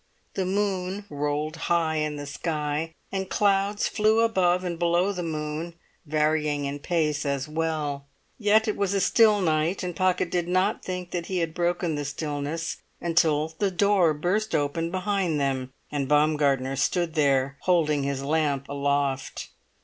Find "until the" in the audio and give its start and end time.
12.99-13.69